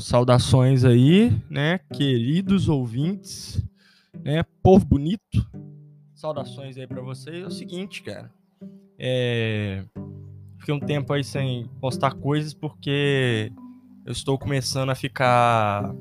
[0.00, 3.62] saudações aí, né, queridos ouvintes,
[4.24, 5.46] né, povo bonito.
[6.14, 7.42] Saudações aí para vocês.
[7.42, 8.30] É o seguinte, cara.
[8.98, 9.82] É...
[10.58, 13.50] Fiquei um tempo aí sem postar coisas porque
[14.04, 15.94] eu estou começando a ficar.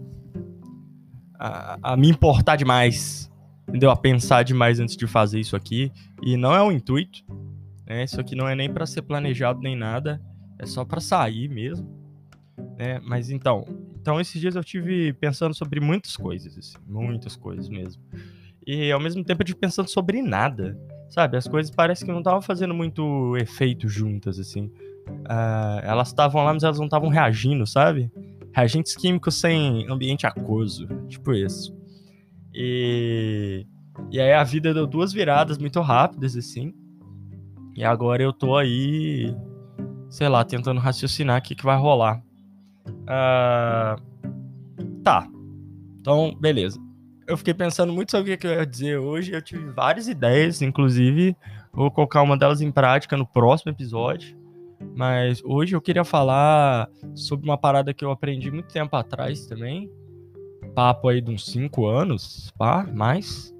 [1.39, 3.31] a, a me importar demais.
[3.67, 3.91] Entendeu?
[3.91, 5.91] A pensar demais antes de fazer isso aqui.
[6.21, 7.23] E não é o intuito.
[7.87, 8.03] Né?
[8.03, 10.21] Isso aqui não é nem para ser planejado nem nada.
[10.57, 11.87] É só para sair mesmo.
[12.77, 12.99] Né?
[13.03, 13.63] Mas então,
[14.01, 18.01] então esses dias eu tive pensando sobre muitas coisas, assim, muitas coisas mesmo.
[18.65, 20.77] E ao mesmo tempo eu tive pensando sobre nada,
[21.09, 21.37] sabe?
[21.37, 24.71] As coisas parece que não estavam fazendo muito efeito juntas, assim.
[25.07, 28.11] Uh, elas estavam lá, mas elas não estavam reagindo, sabe?
[28.53, 31.75] Reagentes químicos sem ambiente aquoso, tipo isso.
[32.53, 33.65] E,
[34.11, 36.73] e aí a vida deu duas viradas muito rápidas, assim.
[37.75, 39.35] E agora eu tô aí,
[40.09, 42.21] sei lá, tentando raciocinar o que, que vai rolar.
[43.03, 44.01] Uh,
[45.03, 45.27] tá.
[45.99, 46.79] Então, beleza.
[47.27, 49.31] Eu fiquei pensando muito sobre o que eu ia dizer hoje.
[49.31, 51.35] Eu tive várias ideias, inclusive.
[51.71, 54.35] Vou colocar uma delas em prática no próximo episódio.
[54.95, 59.91] Mas hoje eu queria falar sobre uma parada que eu aprendi muito tempo atrás também.
[60.73, 63.53] Papo aí de uns 5 anos, pá, mais.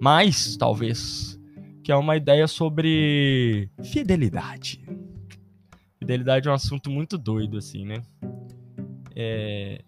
[0.00, 1.40] Mais, talvez.
[1.82, 4.84] Que é uma ideia sobre fidelidade.
[5.98, 8.02] Fidelidade é um assunto muito doido, assim, né?
[9.14, 9.82] É...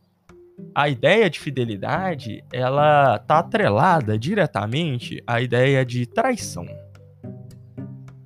[0.75, 6.67] A ideia de fidelidade, ela tá atrelada diretamente à ideia de traição.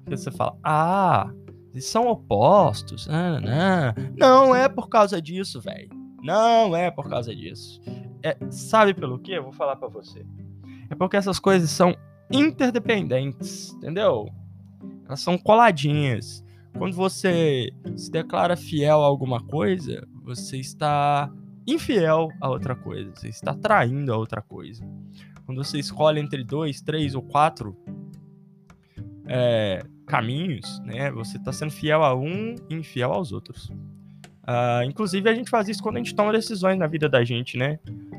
[0.07, 1.31] Você fala, ah,
[1.73, 3.09] eles são opostos.
[3.09, 5.89] Ah, não, não é por causa disso, velho.
[6.23, 7.81] Não é por causa disso.
[8.23, 9.33] É, sabe pelo quê?
[9.33, 10.25] Eu vou falar para você.
[10.91, 11.97] É porque essas coisas são
[12.31, 14.29] interdependentes, entendeu?
[15.07, 16.45] Elas são coladinhas.
[16.77, 21.31] Quando você se declara fiel a alguma coisa, você está
[21.67, 23.11] infiel a outra coisa.
[23.15, 24.85] Você está traindo a outra coisa.
[25.45, 27.77] Quando você escolhe entre dois, três ou quatro
[29.27, 31.11] é, caminhos, né?
[31.13, 33.71] Você está sendo fiel a um e infiel aos outros.
[34.51, 37.57] Uh, inclusive, a gente faz isso quando a gente toma decisões na vida da gente,
[37.57, 37.79] né?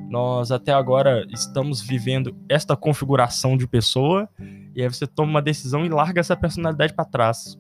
[0.09, 4.29] Nós até agora estamos vivendo esta configuração de pessoa,
[4.73, 7.57] e aí você toma uma decisão e larga essa personalidade para trás.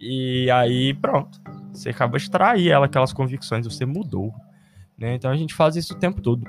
[0.00, 1.40] E aí, pronto.
[1.72, 4.32] Você acaba de trair ela, aquelas convicções, você mudou.
[4.98, 5.14] Né?
[5.14, 6.44] Então a gente faz isso o tempo todo.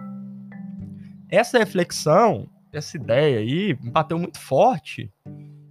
[1.30, 5.12] Essa reflexão, essa ideia aí, bateu muito forte.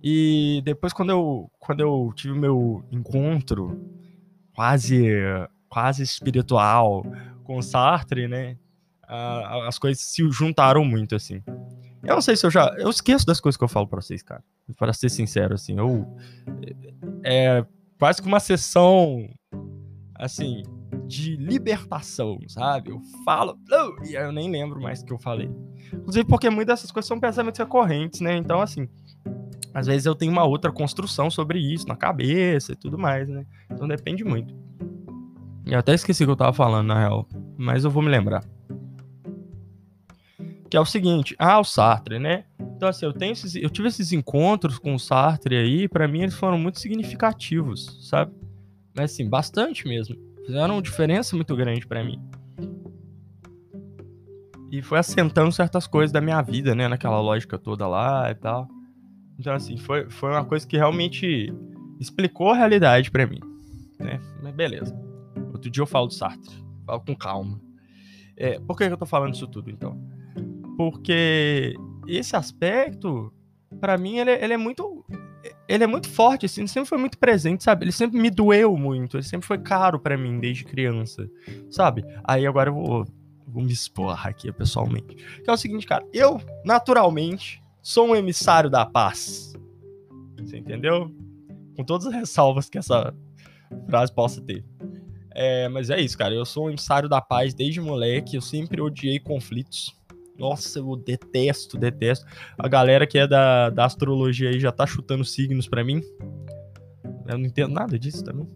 [0.02, 3.78] E depois, quando eu, quando eu tive o meu encontro
[4.54, 5.04] quase,
[5.68, 7.04] quase espiritual
[7.44, 8.56] com Sartre, né?
[9.66, 11.42] as coisas se juntaram muito, assim.
[12.02, 12.74] Eu não sei se eu já.
[12.78, 14.42] Eu esqueço das coisas que eu falo pra vocês, cara.
[14.78, 15.76] Para ser sincero, assim.
[15.76, 16.06] Eu.
[17.24, 17.64] É
[18.00, 19.28] quase que uma sessão.
[20.16, 20.62] Assim.
[21.06, 22.90] De libertação, sabe?
[22.90, 23.56] Eu falo.
[24.04, 25.50] E eu nem lembro mais o que eu falei.
[25.92, 28.36] Inclusive porque muitas dessas coisas são pensamentos recorrentes, né?
[28.36, 28.88] Então, assim.
[29.72, 33.46] Às vezes eu tenho uma outra construção sobre isso na cabeça e tudo mais, né?
[33.70, 34.52] Então depende muito.
[35.64, 37.28] Eu até esqueci o que eu tava falando, na real.
[37.56, 38.42] Mas eu vou me lembrar
[40.70, 42.44] que é o seguinte, ah, o Sartre, né?
[42.80, 46.22] Então assim, eu tenho esses, eu tive esses encontros com o Sartre aí, para mim
[46.22, 48.32] eles foram muito significativos, sabe?
[48.96, 50.16] Mas assim, bastante mesmo.
[50.46, 52.18] Fizeram uma diferença muito grande para mim.
[54.72, 58.66] E foi assentando certas coisas da minha vida, né, naquela lógica toda lá e tal.
[59.38, 61.52] Então assim, foi, foi uma coisa que realmente
[62.00, 63.40] explicou a realidade para mim,
[63.98, 64.18] né?
[64.42, 64.98] Mas beleza.
[65.52, 67.60] Outro dia eu falo do Sartre, falo com calma.
[68.38, 70.00] É, por que eu tô falando isso tudo então?
[70.80, 71.74] porque
[72.16, 73.32] esse aspecto,
[73.80, 75.04] para mim, ele, é, ele, é muito.
[75.68, 77.84] Ele é muito forte, assim, ele sempre foi muito presente, sabe?
[77.84, 81.30] Ele sempre me doeu muito, ele sempre foi caro para mim desde criança,
[81.70, 82.04] sabe?
[82.24, 83.06] Aí agora eu vou,
[83.46, 85.14] vou me expor aqui pessoalmente.
[85.42, 89.54] Que é o seguinte, cara, eu, naturalmente, sou um emissário da paz.
[90.38, 91.10] Você entendeu?
[91.76, 93.14] Com todas as ressalvas que essa
[93.88, 94.64] frase possa ter.
[95.34, 96.34] É, mas é isso, cara.
[96.34, 98.36] Eu sou um emissário da paz desde moleque.
[98.36, 99.96] Eu sempre odiei conflitos.
[100.40, 102.24] Nossa, eu detesto, detesto.
[102.58, 106.00] A galera que é da, da astrologia aí já tá chutando signos para mim.
[107.28, 108.48] Eu não entendo nada disso também.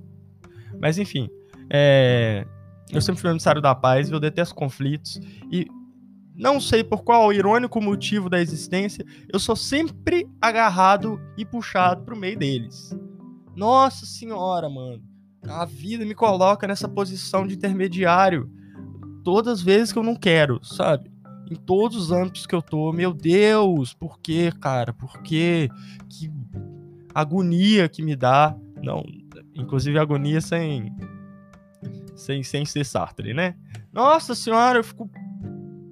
[0.81, 1.29] Mas enfim,
[1.71, 2.47] é...
[2.91, 5.21] eu sempre fui emissário da paz, eu detesto conflitos.
[5.53, 5.67] E
[6.35, 12.17] não sei por qual irônico motivo da existência, eu sou sempre agarrado e puxado pro
[12.17, 12.97] meio deles.
[13.55, 15.03] Nossa senhora, mano.
[15.47, 18.51] A vida me coloca nessa posição de intermediário
[19.23, 21.14] todas as vezes que eu não quero, sabe?
[21.51, 22.93] Em todos os âmbitos que eu tô.
[22.93, 24.93] Meu Deus, por que, cara?
[24.93, 25.69] Por que?
[26.09, 26.31] Que
[27.15, 28.57] agonia que me dá.
[28.83, 29.05] Não,
[29.55, 30.95] inclusive agonia sem
[32.15, 33.57] Sem, sem ser Sartre, né?
[33.93, 35.09] Nossa senhora, eu fico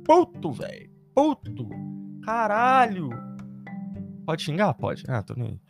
[0.04, 0.90] puto, velho.
[1.14, 1.68] Puto.
[2.24, 3.10] Caralho.
[4.24, 4.72] Pode xingar?
[4.74, 5.04] Pode.
[5.08, 5.60] Ah, tô nem.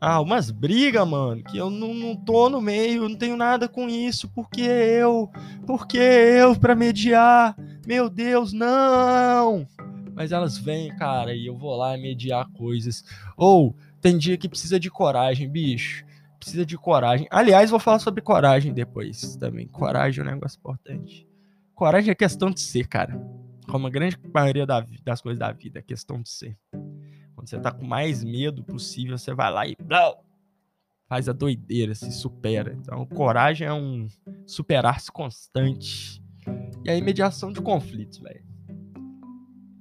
[0.00, 3.88] Ah, umas brigas, mano, que eu não, não tô no meio, não tenho nada com
[3.88, 4.28] isso.
[4.28, 5.30] Porque eu?
[5.66, 7.56] Porque eu pra mediar?
[7.86, 9.66] Meu Deus, não!
[10.14, 13.04] Mas elas vêm, cara, e eu vou lá mediar coisas.
[13.36, 16.04] Ou tem dia que precisa de coragem, bicho.
[16.38, 17.26] Precisa de coragem.
[17.30, 19.66] Aliás, vou falar sobre coragem depois também.
[19.68, 21.26] Coragem é um negócio importante.
[21.74, 23.20] Coragem é questão de ser, cara.
[23.68, 26.56] Como a grande maioria das coisas da vida, é questão de ser.
[27.34, 29.76] Quando você tá com mais medo possível, você vai lá e
[31.08, 32.76] faz a doideira, se supera.
[32.78, 34.06] Então, coragem é um
[34.46, 36.21] superar-se constante.
[36.84, 38.42] E aí, mediação de conflitos, velho.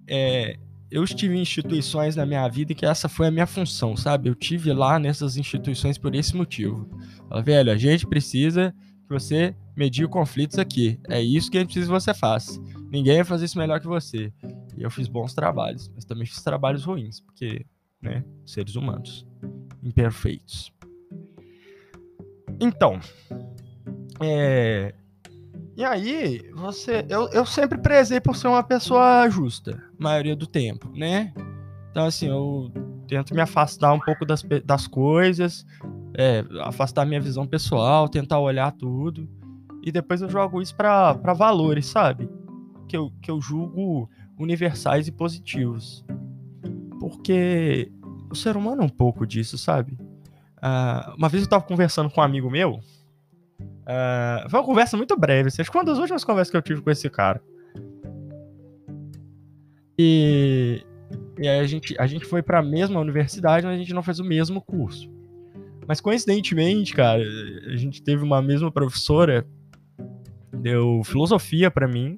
[0.08, 0.58] É,
[0.92, 4.30] eu estive em instituições na minha vida que essa foi a minha função, sabe?
[4.30, 6.88] Eu tive lá nessas instituições por esse motivo.
[7.30, 11.00] Fala, velho, a gente precisa que você medie conflitos aqui.
[11.10, 12.62] É isso que a gente precisa que você faça.
[12.92, 14.34] Ninguém vai fazer isso melhor que você.
[14.78, 17.66] E eu fiz bons trabalhos, mas também fiz trabalhos ruins, porque,
[18.02, 19.26] né, seres humanos,
[19.82, 20.74] imperfeitos.
[22.60, 23.00] Então,
[24.20, 24.94] é,
[25.76, 27.06] e aí, você.
[27.10, 31.34] Eu, eu sempre prezei por ser uma pessoa justa, maioria do tempo, né?
[31.90, 32.72] Então, assim, eu
[33.08, 35.66] tento me afastar um pouco das, das coisas,
[36.14, 39.30] é, afastar minha visão pessoal, tentar olhar tudo.
[39.84, 42.30] E depois eu jogo isso para valores, sabe?
[42.88, 46.06] Que eu, que eu julgo universais e positivos.
[47.00, 47.92] Porque
[48.30, 49.94] o ser humano é um pouco disso, sabe?
[50.58, 52.80] Uh, uma vez eu tava conversando com um amigo meu.
[53.82, 55.48] Uh, foi uma conversa muito breve.
[55.48, 57.42] Assim, acho que uma das últimas conversas que eu tive com esse cara.
[59.98, 60.84] E,
[61.40, 64.20] e aí a gente, a gente foi pra mesma universidade, mas a gente não fez
[64.20, 65.10] o mesmo curso.
[65.88, 69.46] Mas coincidentemente, cara, a gente teve uma mesma professora,
[70.54, 72.18] deu filosofia para mim,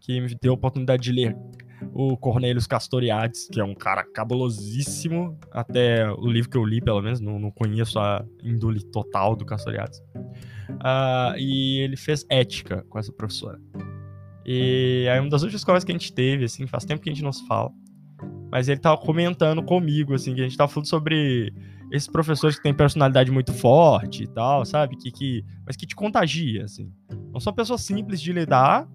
[0.00, 1.36] que me deu a oportunidade de ler
[1.92, 7.02] o Cornelius Castoriadis, que é um cara cabulosíssimo, até o livro que eu li, pelo
[7.02, 9.98] menos, não, não conheço a índole total do Castoriadis.
[10.70, 13.60] Uh, e ele fez ética com essa professora.
[14.46, 17.12] E aí, uma das últimas conversas que a gente teve, assim, faz tempo que a
[17.12, 17.70] gente não se fala,
[18.50, 21.52] mas ele tava comentando comigo, assim, que a gente tava falando sobre
[21.90, 24.96] esses professores que têm personalidade muito forte e tal, sabe?
[24.96, 26.92] Que, que, mas que te contagia, assim.
[27.32, 28.88] Não são pessoas simples de lidar,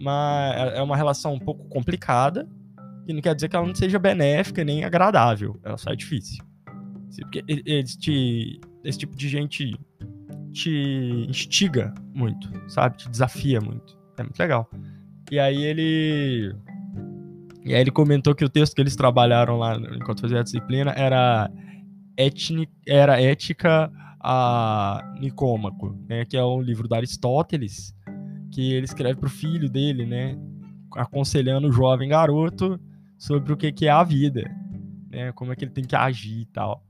[0.00, 2.48] mas é, é uma relação um pouco complicada,
[3.06, 5.58] e não quer dizer que ela não seja benéfica nem agradável.
[5.64, 6.44] Ela só é difícil.
[7.22, 9.74] Porque eles te, esse tipo de gente
[10.52, 12.98] te instiga muito, sabe?
[12.98, 13.98] Te desafia muito.
[14.16, 14.70] É muito legal.
[15.30, 16.54] E aí ele.
[17.64, 20.92] E aí ele comentou que o texto que eles trabalharam lá enquanto fazia a disciplina
[20.92, 21.50] era,
[22.16, 26.24] etni, era Ética a Nicômaco, né?
[26.24, 27.94] Que é um livro da Aristóteles
[28.50, 30.36] que ele escreve pro filho dele, né?
[30.96, 32.80] Aconselhando o jovem garoto
[33.18, 34.50] sobre o que, que é a vida,
[35.10, 35.32] né?
[35.32, 36.84] Como é que ele tem que agir e tal.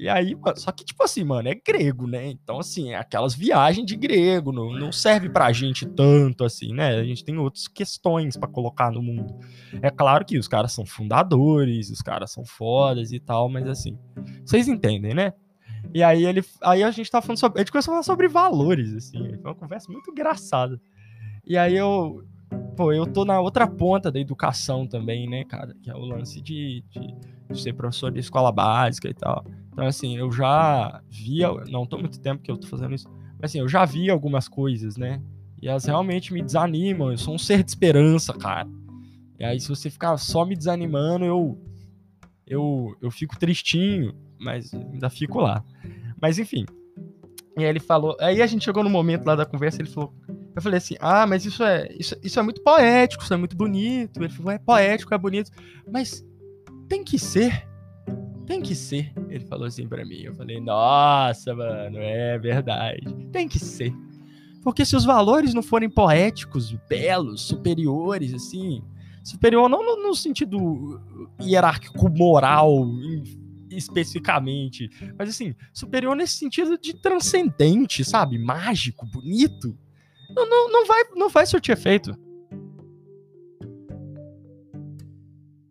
[0.00, 2.26] E aí, só que, tipo assim, mano, é grego, né?
[2.28, 6.96] Então, assim, é aquelas viagens de grego, não, não serve pra gente tanto, assim, né?
[6.96, 9.38] A gente tem outras questões para colocar no mundo.
[9.82, 13.98] É claro que os caras são fundadores, os caras são fodas e tal, mas assim,
[14.42, 15.34] vocês entendem, né?
[15.92, 16.42] E aí ele.
[16.62, 17.58] Aí a gente tá falando sobre.
[17.58, 19.18] A gente começou a falar sobre valores, assim.
[19.18, 20.80] Foi uma conversa muito engraçada.
[21.44, 22.24] E aí eu.
[22.76, 25.74] Pô, eu tô na outra ponta da educação também, né, cara?
[25.82, 27.14] Que é o lance de, de,
[27.50, 29.44] de ser professor de escola básica e tal.
[29.72, 31.48] Então, assim, eu já via.
[31.68, 33.08] Não tô muito tempo que eu tô fazendo isso.
[33.40, 35.20] Mas assim, eu já vi algumas coisas, né?
[35.60, 37.10] E elas realmente me desanimam.
[37.10, 38.68] Eu sou um ser de esperança, cara.
[39.38, 41.58] E aí, se você ficar só me desanimando, eu.
[42.46, 45.62] Eu, eu fico tristinho mas ainda fico lá.
[46.20, 46.64] Mas enfim.
[47.56, 48.16] E aí ele falou.
[48.20, 50.12] Aí a gente chegou no momento lá da conversa, ele falou.
[50.54, 53.56] Eu falei assim: ah, mas isso é, isso, isso é muito poético, isso é muito
[53.56, 54.22] bonito.
[54.22, 55.50] Ele falou: é poético, é bonito.
[55.90, 56.24] Mas
[56.88, 57.68] tem que ser.
[58.46, 59.12] Tem que ser.
[59.28, 60.22] Ele falou assim para mim.
[60.22, 63.02] Eu falei: nossa, mano, é verdade.
[63.30, 63.92] Tem que ser.
[64.62, 68.82] Porque se os valores não forem poéticos, belos, superiores, assim.
[69.22, 71.00] Superior não no, no sentido
[71.40, 72.86] hierárquico moral,
[73.70, 78.38] especificamente, mas assim, superior nesse sentido de transcendente, sabe?
[78.38, 79.76] Mágico, bonito.
[80.34, 82.16] Não, não, não, vai, não vai surtir efeito.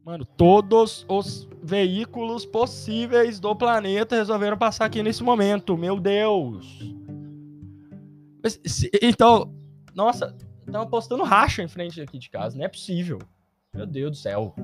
[0.04, 5.78] Mano, todos os veículos possíveis do planeta resolveram passar aqui nesse momento.
[5.78, 6.80] Meu Deus.
[8.44, 9.54] Mas, se, então,
[9.94, 12.58] nossa, estão postando racha em frente aqui de casa.
[12.58, 13.20] Não é possível.
[13.74, 14.56] Meu Deus do céu.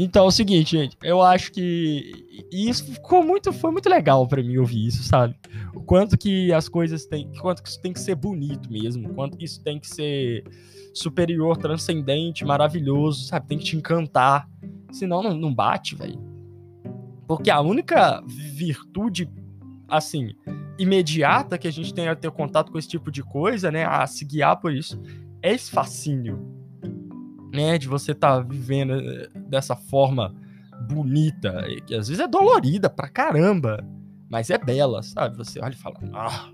[0.00, 4.40] Então é o seguinte, gente, eu acho que isso ficou muito, foi muito legal para
[4.40, 5.34] mim ouvir isso, sabe?
[5.74, 9.36] O quanto que as coisas têm, quanto que isso tem que ser bonito mesmo, quanto
[9.36, 10.44] que isso tem que ser
[10.94, 13.48] superior, transcendente, maravilhoso, sabe?
[13.48, 14.48] Tem que te encantar,
[14.92, 16.22] senão não, não bate, velho.
[17.26, 19.28] Porque a única virtude,
[19.88, 20.30] assim,
[20.78, 24.06] imediata que a gente tem a ter contato com esse tipo de coisa, né, a
[24.06, 25.02] se guiar por isso,
[25.42, 26.57] é esse fascínio
[27.52, 30.34] né, de você estar tá vivendo eh, dessa forma
[30.88, 33.84] bonita, que às vezes é dolorida pra caramba,
[34.30, 35.36] mas é bela, sabe?
[35.36, 36.50] Você olha e fala, ah,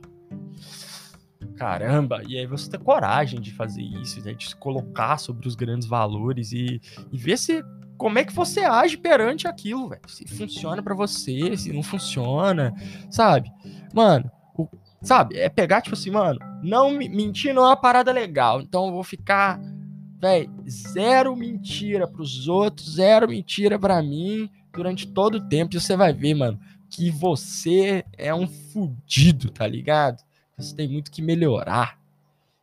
[1.56, 5.54] caramba, e aí você tem coragem de fazer isso, né, de se colocar sobre os
[5.54, 6.80] grandes valores e,
[7.12, 7.62] e ver se
[7.96, 10.02] como é que você age perante aquilo, velho.
[10.08, 12.74] Se funciona para você, se não funciona,
[13.08, 13.50] sabe?
[13.94, 14.68] Mano, o,
[15.00, 15.38] sabe?
[15.38, 19.04] É pegar, tipo assim, mano, não mentir não é uma parada legal, então eu vou
[19.04, 19.60] ficar
[20.24, 25.76] Véi, zero mentira pros outros, zero mentira para mim durante todo o tempo.
[25.76, 30.22] E você vai ver, mano, que você é um fudido, tá ligado?
[30.56, 32.00] Você tem muito que melhorar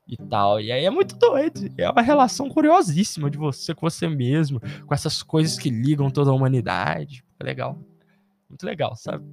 [0.07, 0.59] e tal.
[0.59, 1.71] E aí é muito doido.
[1.77, 6.31] É uma relação curiosíssima de você com você mesmo, com essas coisas que ligam toda
[6.31, 7.23] a humanidade.
[7.39, 7.77] É legal.
[8.49, 9.23] Muito legal, sabe?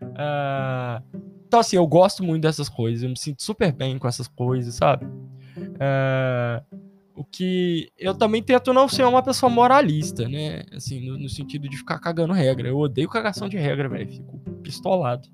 [0.00, 1.02] Uh...
[1.48, 3.02] Então, assim, eu gosto muito dessas coisas.
[3.02, 5.06] Eu me sinto super bem com essas coisas, sabe?
[5.06, 6.83] Uh...
[7.16, 10.64] O que eu também tento não ser uma pessoa moralista, né?
[10.72, 12.68] Assim, no, no sentido de ficar cagando regra.
[12.68, 14.10] Eu odeio cagação de regra, velho.
[14.10, 15.28] Fico pistolado.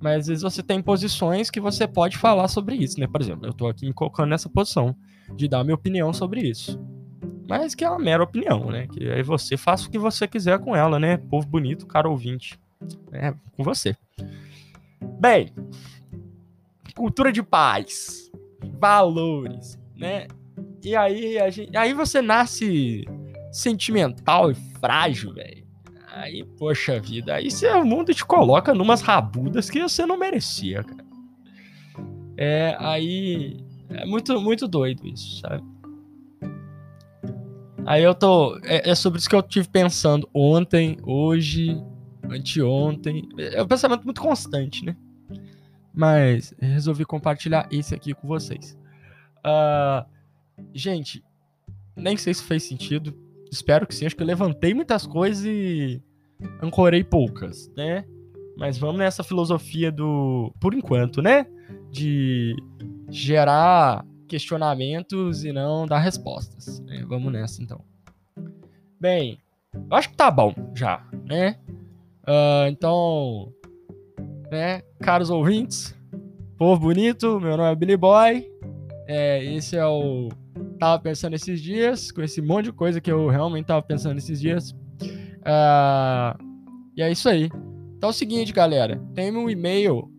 [0.00, 3.06] Mas às vezes você tem posições que você pode falar sobre isso, né?
[3.06, 4.96] Por exemplo, eu tô aqui me colocando nessa posição
[5.34, 6.80] de dar minha opinião sobre isso.
[7.48, 8.86] Mas que é uma mera opinião, né?
[8.86, 11.16] Que aí você faça o que você quiser com ela, né?
[11.16, 12.58] Povo bonito, cara ouvinte.
[13.12, 13.96] É com você.
[15.20, 15.52] Bem,
[16.94, 18.30] cultura de paz,
[18.80, 20.26] valores, né?
[20.82, 23.04] E aí, a gente, aí você nasce
[23.52, 25.62] sentimental e frágil, velho.
[26.12, 30.82] Aí, poxa vida, aí você, o mundo te coloca numas rabudas que você não merecia,
[30.82, 31.04] cara.
[32.36, 35.62] É, aí é muito, muito doido isso, sabe?
[37.84, 38.58] Aí eu tô.
[38.64, 41.76] É, é, sobre isso que eu tive pensando ontem, hoje,
[42.30, 43.28] anteontem.
[43.38, 44.96] É um pensamento muito constante, né?
[45.94, 48.78] Mas resolvi compartilhar esse aqui com vocês.
[49.38, 50.06] Uh,
[50.74, 51.22] Gente,
[51.96, 53.14] nem sei se fez sentido.
[53.50, 54.06] Espero que sim.
[54.06, 56.02] Acho que eu levantei muitas coisas e
[56.62, 58.04] ancorei poucas, né?
[58.56, 60.52] Mas vamos nessa filosofia do.
[60.60, 61.46] Por enquanto, né?
[61.90, 62.54] De
[63.10, 66.80] gerar questionamentos e não dar respostas.
[66.80, 67.04] Né?
[67.06, 67.84] Vamos nessa então.
[68.98, 69.38] Bem,
[69.74, 71.58] eu acho que tá bom já, né?
[72.22, 73.52] Uh, então,
[74.50, 75.94] né, caros ouvintes,
[76.56, 78.48] povo bonito, meu nome é Billy Boy.
[79.06, 80.28] É, esse é o
[80.82, 84.40] tava pensando esses dias, com esse monte de coisa que eu realmente tava pensando esses
[84.40, 84.72] dias.
[84.72, 86.36] Uh,
[86.96, 87.44] e é isso aí.
[87.96, 89.00] Então é o seguinte, galera.
[89.14, 90.10] Tem um e-mail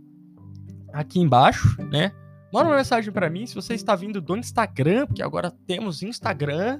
[0.93, 2.13] aqui embaixo, né?
[2.53, 6.79] Manda uma mensagem para mim se você está vindo do Instagram, porque agora temos Instagram,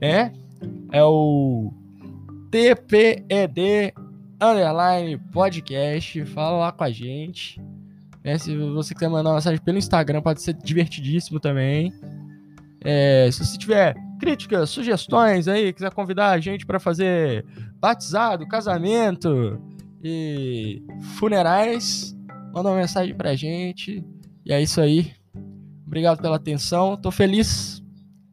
[0.00, 0.32] né?
[0.92, 1.72] É o
[2.48, 3.92] TPED
[4.40, 6.24] underline podcast.
[6.26, 7.60] Fala lá com a gente.
[8.22, 8.38] Né?
[8.38, 11.92] Se você quiser mandar uma mensagem pelo Instagram, pode ser divertidíssimo também.
[12.82, 17.44] É, se você tiver críticas, sugestões aí, quiser convidar a gente para fazer
[17.80, 19.60] batizado, casamento
[20.02, 20.82] e
[21.16, 22.16] funerais,
[22.52, 24.04] manda uma mensagem pra gente.
[24.44, 25.12] E é isso aí.
[25.86, 26.96] Obrigado pela atenção.
[26.96, 27.82] Tô feliz.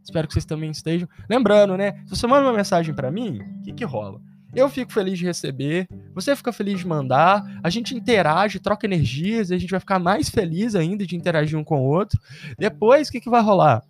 [0.03, 1.07] Espero que vocês também estejam.
[1.29, 1.93] Lembrando, né?
[2.05, 4.21] Se você manda uma mensagem para mim, o que, que rola?
[4.55, 9.51] Eu fico feliz de receber, você fica feliz de mandar, a gente interage, troca energias,
[9.51, 12.19] a gente vai ficar mais feliz ainda de interagir um com o outro.
[12.57, 13.83] Depois, o que, que vai rolar?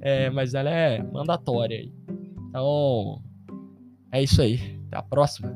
[0.01, 1.93] É, mas ela é mandatória aí.
[2.57, 3.23] Então,
[4.11, 4.81] é isso aí.
[4.87, 5.55] Até a próxima.